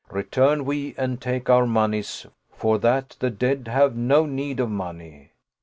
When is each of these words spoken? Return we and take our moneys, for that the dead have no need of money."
Return 0.09 0.65
we 0.65 0.95
and 0.97 1.21
take 1.21 1.47
our 1.47 1.67
moneys, 1.67 2.25
for 2.49 2.79
that 2.79 3.15
the 3.19 3.29
dead 3.29 3.67
have 3.67 3.95
no 3.95 4.25
need 4.25 4.59
of 4.59 4.71
money." 4.71 5.29